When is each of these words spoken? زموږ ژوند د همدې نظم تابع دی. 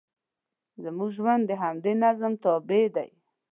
زموږ 0.83 1.09
ژوند 1.17 1.43
د 1.47 1.51
همدې 1.63 1.93
نظم 2.03 2.33
تابع 2.43 2.85
دی. 2.95 3.09